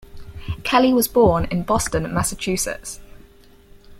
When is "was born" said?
0.93-1.45